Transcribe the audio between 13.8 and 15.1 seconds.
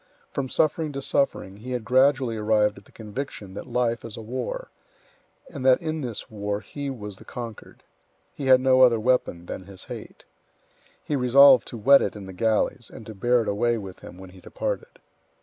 him when he departed.